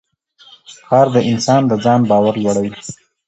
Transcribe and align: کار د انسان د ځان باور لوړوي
کار 0.87 1.07
د 1.15 1.17
انسان 1.31 1.61
د 1.67 1.71
ځان 1.83 2.01
باور 2.09 2.35
لوړوي 2.43 2.71